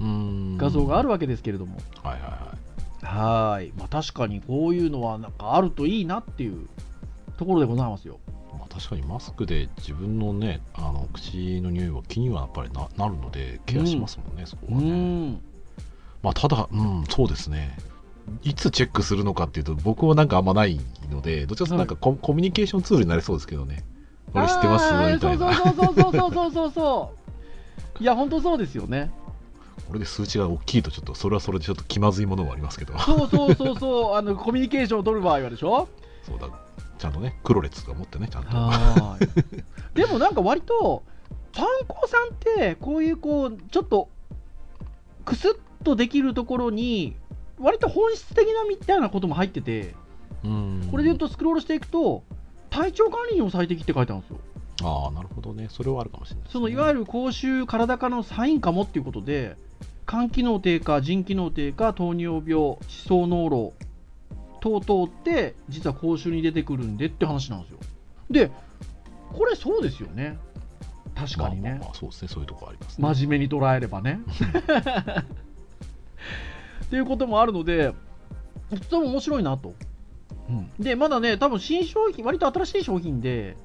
[0.00, 0.56] うーん。
[0.58, 2.28] 画像があるわけですけれども、はいはいは
[3.02, 3.06] い。
[3.06, 3.72] はーい。
[3.76, 6.68] まあ確かにこういうのはなんかあるといいなっていう
[7.36, 8.18] ところでございますよ。
[8.52, 15.40] まあ、確かにマスクで自分のねあの口の匂いは気にはやっぱりななるのでケアしますもんね、そこうはね、ん。
[16.22, 17.76] まあただうんそうですね
[18.42, 23.84] いつチェックするのかっていうと僕はなんかあんまないのでどちらかとなんかコ,、コミュニケーションツールになりそうですけどね。
[24.32, 25.74] これ知ってますみたいなそう。
[25.74, 27.14] そうそうそうそうそうそ
[27.98, 28.02] う。
[28.02, 29.10] いや本当そうですよね。
[29.86, 32.96] これで数値が大きいとちょっとそれはそれでちょっと気まずいものもありますけど。
[32.98, 34.14] そうそうそうそう。
[34.14, 35.88] あのコミュニケーションを取る場合はでしょ？
[36.22, 36.48] そうだ。
[36.98, 38.56] ちゃんとね黒列とか持ってねちゃんと。
[38.56, 39.64] はーい。
[39.94, 41.02] でもなんか割と
[41.52, 44.08] パンコさんってこういうこうちょっと
[45.24, 47.16] クスッとできるところに
[47.60, 49.94] 割と本質的なみたいなことも入ってて
[50.44, 50.88] うん。
[50.90, 52.22] これで言うとスクロールしていくと
[52.70, 54.38] 体調管理にも最適って書いてあるんですよ。
[54.82, 55.68] ああなるほどね。
[55.70, 59.56] それはあるかもしれないね、そのいわゆる口臭体化のサインかもっていうことで
[60.08, 63.74] 肝機能低下腎機能低下糖尿病思想脳炉
[64.60, 67.78] 等々って実は口臭に出てくるんでって話なんですよ。
[68.30, 68.50] で
[69.32, 70.38] これそうですよね。
[71.14, 72.28] 確かにね、まあまあまあそうですね。
[72.28, 73.14] そういうとこありますね。
[73.14, 74.20] 真面目に捉えればね
[76.90, 77.94] っていうこともあるので
[78.68, 79.74] とても面白いなと、
[80.80, 83.56] でまだね多分新商品割と新しい商品で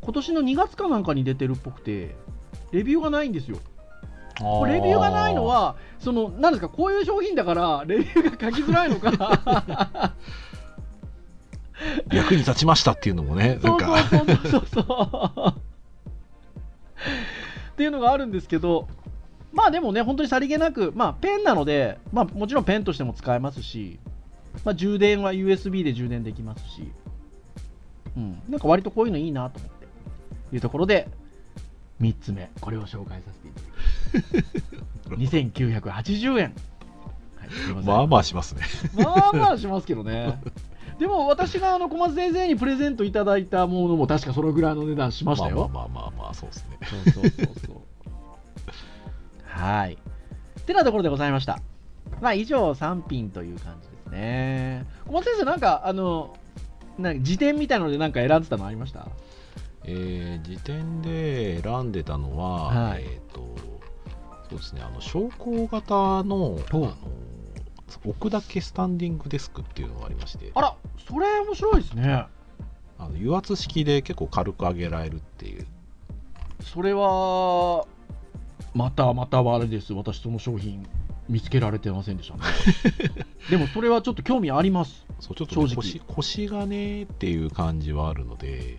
[0.00, 2.14] 今年の2月かなんかに出てるっぽくて
[2.70, 3.58] レビューがないんですよ。
[4.38, 10.14] これレビューがないのはそのなんですかこういう商品だからレビューが書きづらいのか。
[12.12, 14.80] 役に立ちましたっていうのもねなそうんかそうそうそうそ
[15.46, 15.54] う。
[17.72, 18.86] っていうのがあるんですけど
[19.52, 23.98] まあでもね本当にさりげなくまあペンなのでまあもちろんペンとしても使えますし
[24.64, 26.90] まあ充電は USB で充電できますし
[28.16, 29.86] うんなんか割とこういうのいいなと思って
[30.56, 31.08] いうところで
[32.00, 36.54] 3つ目これを紹介させていただきます 2980円
[37.36, 38.62] はいまあまあしますね
[39.02, 40.38] まあまあしますけどね。
[40.98, 45.68] でも私があの小松先生にプレゼントいただいたものも確かそのぐらいの値段しましたよ。
[45.72, 47.71] まあまあまあまあまあそうですねそうそうそうそう。
[49.62, 49.96] はい。
[50.60, 51.60] ってなところでございました。
[52.20, 54.84] まあ以上3品という感じですね。
[55.06, 56.36] 小松先生なんかあの
[56.98, 59.06] なんか辞典みたいなのでなんか選んでたのありました？
[59.84, 63.54] えー、時点で選んでたのは、はいえっ、と
[64.50, 66.94] そうですねあの昇降型のあの
[68.04, 70.76] 置くだけスタンディングデスクっていうのがありましてあら、
[71.08, 72.26] それ面白いですね。
[72.98, 75.66] あの油圧式で結構軽く上げられるっていう
[76.62, 77.86] それは、
[78.74, 79.92] またまたはあれです。
[79.92, 80.86] 私その商品
[81.28, 82.42] 見つけられてませんでしたね。
[83.50, 85.06] でもそれはちょっと興味あります。
[85.20, 88.78] そうちょっと、ね、正直腰腰がねっていう感じはあるので、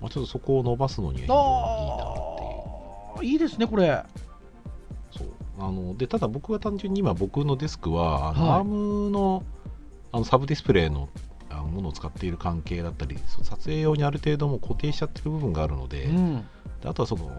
[0.00, 4.02] まあ、ちょっとそこを伸ばすのにはいいなっていういいですね、これ。
[5.10, 9.42] そうあのでただ僕は単純に今僕のデスクはあの、はいアームの
[10.10, 11.08] あのサブディスプレイの
[11.66, 16.36] ものを使っている関係だったり撮影用にある程度もう固定しちゃってる部分があるので,、うん。
[16.80, 17.30] であとはその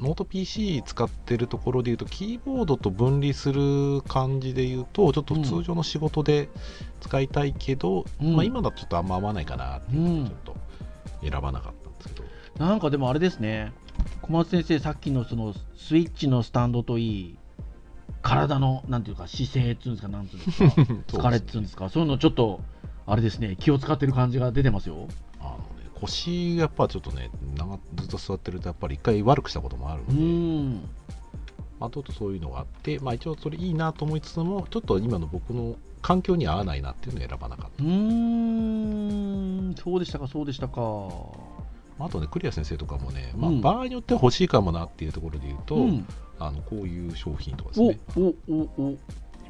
[0.00, 6.48] ノート PC 使ってるところでいうとキーボードと分離する感じで言うとちょっと通常の仕事で
[7.00, 8.36] 使いたいけど、うん。
[8.36, 10.56] まあ、今だとちょっとあんま合わないかなっていうちょっと
[11.22, 12.22] 選ばなかったんですけ
[12.58, 13.72] ど、なんかでもあれですね、
[14.22, 17.38] 小松先生、さっきのそのスイッチのスタンドといい、
[18.22, 20.64] 体のなんていうか姿勢っていうんですか、なんうんですか、
[21.08, 22.60] 疲れっていうんですか、そういうのちょっと、
[23.06, 25.08] あれですね、気を使ってる感じが出てますよ。
[26.00, 30.88] 腰がやっぱちょっとね長ずっと座ってるとやっぱり一回悪くしたこともあるうので、ん。
[31.80, 40.80] まあ、ちょっとそういうのがあって、まあ、一応それいいなと思いつつもちょっと今の僕の環境に合わないなっていうのを選ばなかっうーん、そうでしたか、そうでしたか。
[42.00, 46.06] あ、あとねクリア先生とかもね、まあうん場合によっては欲しいかもなっていうところで言うと、うん、
[46.38, 48.20] あのこういう商品とかですおねお
[48.52, 48.90] おお。
[48.90, 48.94] い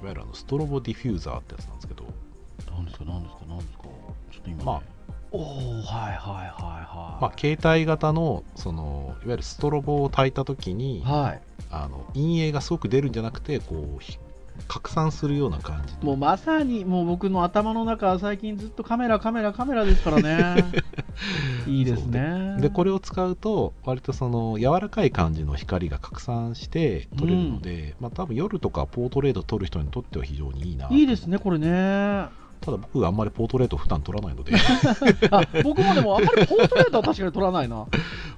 [0.03, 2.05] わゆるあのストロボディフューザーってやつなんですけど。
[2.71, 3.85] なんですか、なんですか、なんですか。
[3.85, 4.83] ちょっと今、ね、まあ
[5.31, 7.23] おおはいはいはいはい。
[7.23, 11.43] まあ、携帯型のそのいわゆるストロボを焚いた時にはい。
[11.71, 14.19] あの陰影がすごく出るんじゃなくてこうひ
[14.67, 20.65] 拡散するような感じのもうまさにもう僕の頭の中は最近ずっとカメラカメラカメラですからね。
[21.67, 22.57] いいですね。
[22.61, 22.71] で。
[22.71, 32.29] これを使うと割とその柔らかい感じの光が拡散して撮れるので、まあ多分夜とかポートレート撮る人にとっては非常にいいないいですねこれね
[32.61, 34.53] ただ僕があんまりポートレート普段撮らないので。
[35.31, 37.77] あ僕もでもあんまりポートレートは確かに撮らないな。
[37.77, 37.87] まあ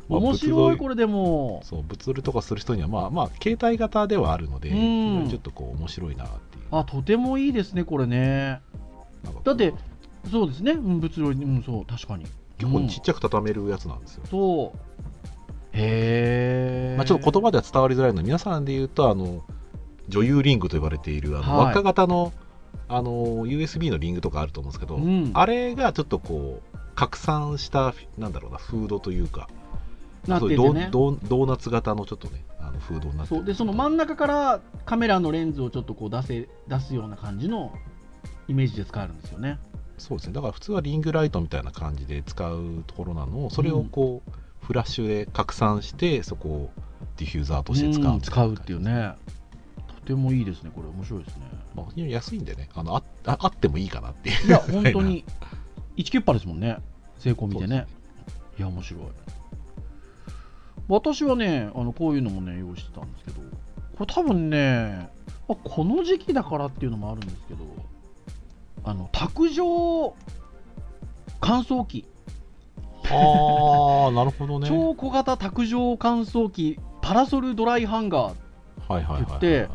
[0.09, 1.61] 面白いこれでも。
[1.65, 6.65] そう物撮りとかする人にはまあまあ携帯型ではあるので、ちょっとこう面白いなっていう。
[6.71, 8.61] あとてもいいですねこれね。
[9.45, 9.75] だって
[10.31, 12.27] そうですね、うん、物理うんそう確かに。
[12.59, 14.79] 結構ちっちゃく畳めるやつなんですよ、そう。
[15.73, 19.43] へえ、まあ、ちょっと言葉では伝わりづらいので皆さんで言うとあの
[20.09, 21.67] 女優リングと呼ばれているあの、はい。
[21.67, 22.33] 輪っか型の
[22.89, 25.31] あの USB のリングとかあると思うんですけど、うん。
[25.35, 29.49] あれがちょっとこう拡散したなんだろうなフードというか
[30.27, 30.57] なっててね。
[30.57, 33.41] ドードードーナツ型のちょっとねあのフードになってる。
[33.41, 33.45] そう。
[33.47, 37.73] でその真ん中からカメラのレンズをちょっとこう出せ出すような感じの
[38.49, 39.59] イメージで使えるんですよね。
[39.99, 40.33] そうですね。
[40.33, 44.33] だから普通はリングライトみたいな感じで使うところなのをそれをこう、
[44.67, 46.71] フラッシュで拡散してそこを
[47.19, 49.13] ディフューザーとして使ううん使うっていうね。
[49.89, 51.43] とてもいいですね、これ面白いですね。
[51.75, 54.47] まあ、非常に安いんでねあのあああってもいいかなっていう。
[54.47, 55.25] いや、 本当に、
[55.97, 56.79] 1キュッパですもんね、
[57.19, 57.87] 成功見てね。
[58.59, 59.03] いや、面白い。
[60.89, 63.41] 私はね、あのこういうのもね、用意してたんですけど、
[63.97, 65.09] これ多分ね、
[65.49, 67.65] まあこの時期だからっていうのもあるんですけど、
[68.83, 70.15] あの卓上
[71.41, 72.07] 乾燥機、
[73.05, 74.69] ああ なるほどね。
[74.69, 78.35] 超小型卓上乾燥機、パラソルドライハンガー、
[78.89, 79.69] はいはいはいはい、言って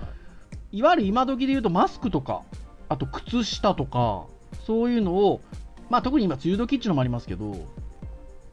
[0.72, 2.43] いわゆる今時で言うとマスクとか、
[2.89, 4.26] あと靴下とか、
[4.66, 5.41] そういうのを、
[5.89, 7.55] まあ、特に今、梅雨時っちゅうのもありますけど、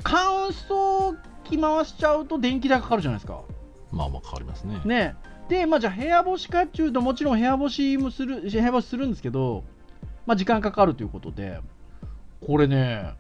[0.03, 3.43] 乾燥機回しちゃうと電気代かかるじゃないですか。
[3.91, 4.81] まあまあ変わりますね。
[4.85, 5.15] ね、
[5.49, 9.65] で、まあ、じゃあ部屋干しかっちゅうと、もちろん部屋干しもする部屋干しするんですけど、
[10.27, 11.61] まあ、時間かかるということで、
[12.47, 13.15] これね、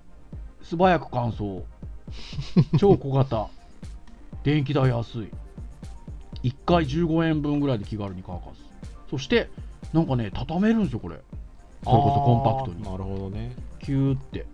[0.62, 1.62] 素早く乾燥、
[2.78, 3.48] 超小型、
[4.44, 5.30] 電気代安い、
[6.42, 8.61] 1回15円分ぐらいで気軽に乾かす、
[9.12, 9.50] そして、
[9.92, 11.16] なんかね、畳めるんですよ、これ、
[11.84, 14.46] それこそコンパクトになるほどねキューって。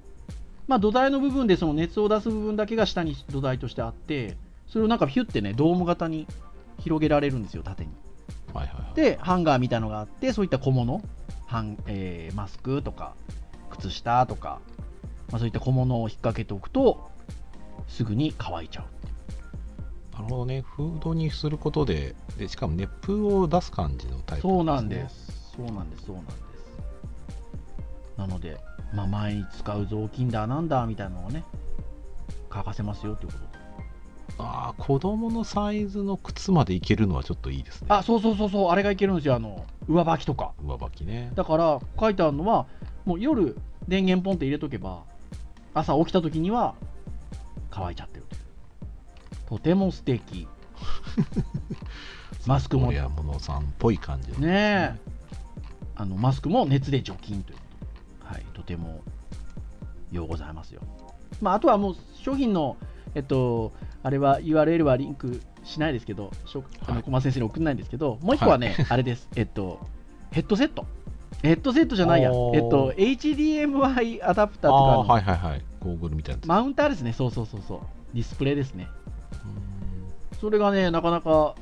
[0.67, 4.37] まあ、土台の部分でその熱を出す部分だけが下に土台としてあって、
[4.67, 6.27] それをなんかヒュッてね、ドーム型に
[6.81, 7.93] 広げられるんですよ、縦に。
[8.53, 11.01] はいはいはいで、ハンガーみたいのがあって、そういった小物、
[11.47, 13.15] ハンえーマスクとか、
[13.71, 14.59] 靴下とか、
[15.31, 17.11] まあ、そういった小物を引っ掛けておくと、
[17.87, 18.85] すぐに乾いちゃう。
[20.19, 25.53] なるほどねフードにすることででしかも熱風を出す感じのタイプそうなんです。
[25.57, 26.39] そうなんです、そうなんです。
[28.17, 28.61] なので、
[28.93, 31.45] まあ、前に使う雑巾だなんだみたいなのをね、
[32.51, 33.49] 乾かせますよということで。
[34.41, 40.53] ああ子供のサイズの靴までいけるのはちょっといいですねあ、そうそうそうそう、あれがいけるんですよ、あの、上履きとか。
[40.65, 42.67] 上履きねだから、書いてあるのは、
[43.05, 43.57] もう夜、
[43.89, 45.03] 電源ポンって入れとけば、
[45.75, 46.75] 朝起きた時には
[47.71, 48.38] 乾いちゃってると。
[49.49, 50.47] とても素敵。
[52.47, 54.37] マスクも、ね親物さんっぽい感じの。
[54.43, 54.95] え、
[55.97, 57.59] あのマスクも熱で除菌という。
[57.59, 57.65] こ
[58.21, 58.35] と。
[58.35, 59.01] はい、とても
[60.13, 60.83] ようございますよ。
[61.41, 62.77] まあ、あとはもう商品の、
[63.15, 63.73] えっと、
[64.03, 66.31] あれは URL はリンクしないですけど、
[66.87, 66.95] あはい。
[66.97, 69.81] の小松先生に送んないんですけど、もう一個はね、 あれです、えっと、
[70.31, 70.85] ヘッドセット。
[71.43, 75.63] ヘッドセットじゃないや、えっと、HDMI アダプターとかはいはいはい。
[75.81, 77.81] ゴーグルみたいなマウンターですね、そうそうそうそう、
[78.13, 78.89] ディスプレイですね。
[80.39, 81.55] うんそれがね、なかなか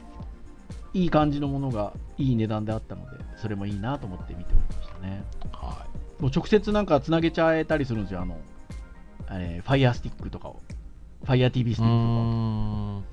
[0.93, 5.25] いい感じのものがいい値段であったので、それもいいなと思って見ておりましたね。
[5.53, 5.87] は
[6.21, 8.39] もう直接なんかつなげちゃえたりするんですよ、あの、
[9.31, 10.63] えー、Fire Stick とかを。
[11.25, 11.91] Fire TV スいティックとか。
[11.91, 13.05] ん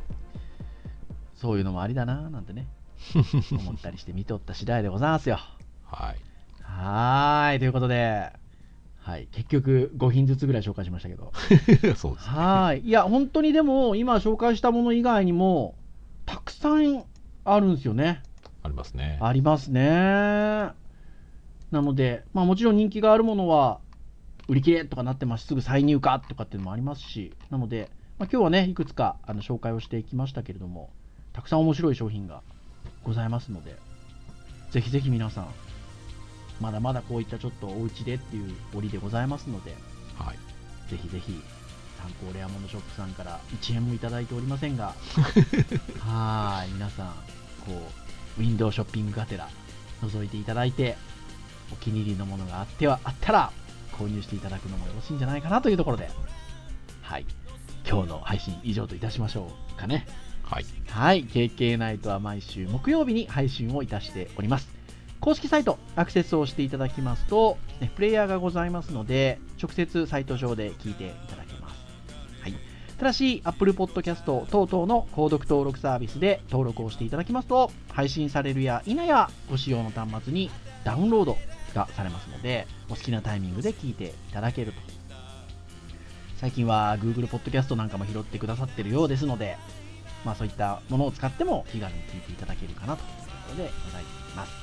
[1.35, 2.67] そういうのもありだななんてね、
[3.51, 5.39] 思ったりして見ておった次第でございますよ。
[5.85, 6.15] はい
[6.61, 8.31] はーい、ということで、
[9.03, 11.33] はい、結局5品ずつぐらい紹介しましたけど。
[11.95, 12.87] そうですはーい。
[12.87, 15.75] いや、本当にでも、今紹介したもの以外にも、
[16.25, 17.03] たくさん
[17.43, 18.23] あるんですよね。
[18.63, 19.81] ありますねありますね。
[19.81, 20.73] な
[21.81, 23.81] ので、まあ、もちろん人気があるものは、
[24.47, 30.91] 売り切れとかなってますし、すぐ再入荷とかっていうのもありますし、なので、まあ、今日はね、いくつかあの紹介をしていきましたけれども、
[31.33, 32.41] たくさん面白い商品が
[33.03, 33.75] ございますので、
[34.71, 35.47] ぜひぜひ皆さん、
[36.59, 39.75] まだまだこういったちょっとお家でっていう折でございますので、
[40.17, 40.37] はい。
[40.89, 41.41] ぜひぜひ、
[42.01, 44.93] 参考レアモノショップさんから1円もいただいておりませんが、
[45.99, 47.07] はーい、皆さん、
[47.65, 47.91] こ
[48.37, 49.49] う、ウィンドウショッピングがてら、
[50.01, 50.97] 覗いていただいて、
[51.71, 53.51] お気に入りのものがあってはあったら、
[53.93, 56.09] 購入していただくのもよろしいんじゃないかなというところで、
[57.01, 57.25] はい、
[57.87, 60.07] 今日の配信以上といたしましょうかね。
[60.43, 60.65] はい。
[60.89, 64.82] はい、KK ナイトは毎週木曜日に配信をいたしております。
[65.23, 71.85] 公式サイト、アクセスをしていただきますと、ねプレイヤーがございますので、直接サイト上で聞いていただけます。
[72.41, 72.53] はい、
[72.97, 80.51] ただし、Apple Podcast 等々の購読登録サービスで登録をしていただきますと、配信されるや否やご使用の端末に
[80.83, 81.37] ダウンロード
[81.73, 84.81] がされますので、お好きなタイミングで聞いていただけると。
[86.35, 89.55] 最近は Google Podcast なんかも拾ってくださってるようですので、
[90.25, 94.03] まあそういったものを使っても気軽に聞いていただけるかなというところでござい
[94.35, 94.62] ます。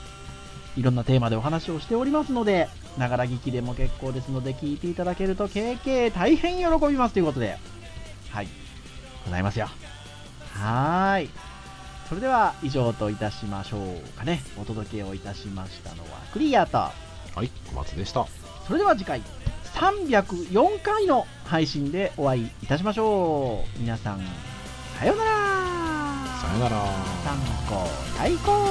[0.77, 2.69] いろんなテーマでお話をしておりますので、
[2.99, 7.57] ながら聞きでも結構ですので、聞いていただけると、KK 大変喜びますということで、
[8.31, 8.49] はい、
[9.25, 9.69] ございますよ。
[10.55, 11.31] はーい。
[12.09, 14.43] それでは以上といたしましょうかね。
[14.61, 16.93] お届けをいたしましたのはクリアと、は
[17.43, 18.27] い小松でした
[18.67, 19.23] それでは次回、
[19.75, 23.79] 304回の配信でお会いいたしましょう。
[23.79, 24.21] 皆さん、
[24.99, 25.31] さようなら
[26.41, 26.85] さよなら
[27.25, 28.67] 参考最高